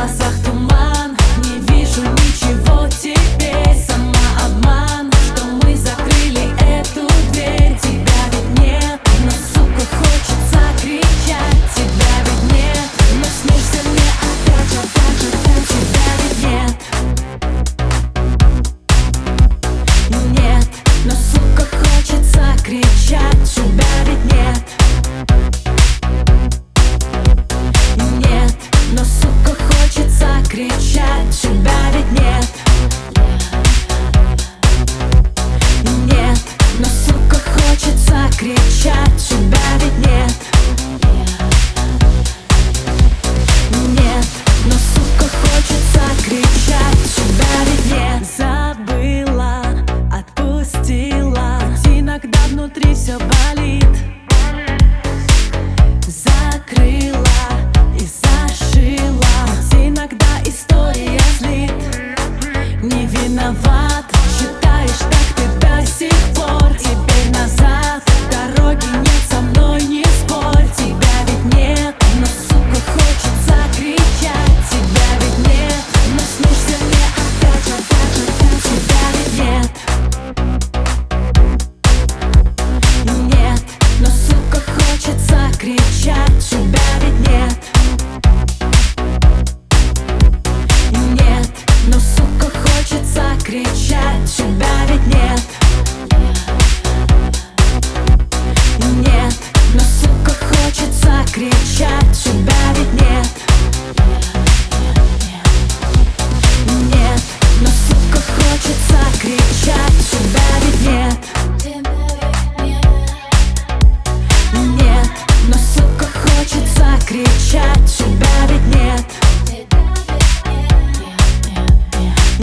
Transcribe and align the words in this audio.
Masach 0.00 0.49
хочется 108.60 108.98
кричать 109.20 109.96
Тебя 110.10 110.48
ведь 110.62 110.80
нет 110.86 111.18
Нет, 114.76 115.10
но 115.48 115.54
сука 115.54 116.06
хочется 116.12 116.98
кричать 117.06 117.86
Тебя 117.86 118.46
ведь 118.48 118.66
нет 118.74 119.06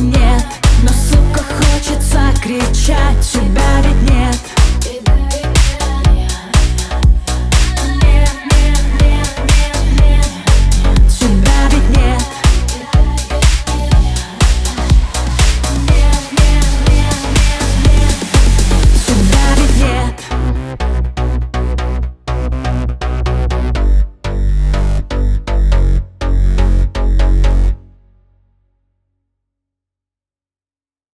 Нет, 0.00 0.46
но 0.82 0.88
сука 0.88 1.42
хочется 1.42 2.20
кричать 2.42 3.20
Тебя 3.20 3.57